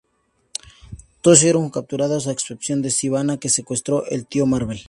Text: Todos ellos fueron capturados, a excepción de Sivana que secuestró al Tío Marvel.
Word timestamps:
Todos 1.21 1.43
ellos 1.43 1.53
fueron 1.53 1.69
capturados, 1.69 2.25
a 2.25 2.31
excepción 2.31 2.81
de 2.81 2.89
Sivana 2.89 3.37
que 3.37 3.49
secuestró 3.49 4.03
al 4.09 4.25
Tío 4.25 4.47
Marvel. 4.47 4.79